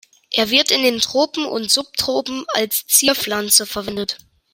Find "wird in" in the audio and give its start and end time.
0.49-0.81